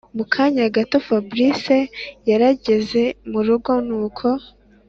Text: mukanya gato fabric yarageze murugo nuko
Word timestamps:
mukanya 0.15 0.63
gato 0.75 0.97
fabric 1.07 1.61
yarageze 2.29 3.03
murugo 3.31 3.71
nuko 3.87 4.27